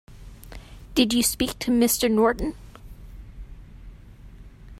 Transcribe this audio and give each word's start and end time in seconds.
Did 0.95 1.13
you 1.13 1.21
speak 1.21 1.59
to 1.59 1.69
Mr. 1.69 2.09
Norton? 2.09 2.55